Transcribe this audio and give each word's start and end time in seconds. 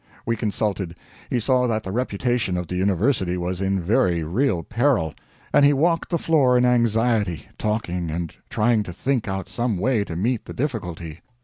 "We 0.25 0.35
consulted. 0.35 0.95
He 1.29 1.39
saw 1.39 1.67
that 1.67 1.83
the 1.83 1.91
reputation 1.91 2.57
of 2.57 2.65
the 2.65 2.75
University 2.75 3.37
was 3.37 3.61
in 3.61 3.79
very 3.79 4.23
real 4.23 4.63
peril, 4.63 5.13
and 5.53 5.63
he 5.63 5.73
walked 5.73 6.09
the 6.09 6.17
floor 6.17 6.57
in 6.57 6.65
anxiety, 6.65 7.47
talking, 7.59 8.09
and 8.09 8.33
trying 8.49 8.81
to 8.81 8.93
think 8.93 9.27
out 9.27 9.47
some 9.47 9.77
way 9.77 10.03
to 10.05 10.15
meet 10.15 10.45
the 10.45 10.55
difficulty. 10.55 11.21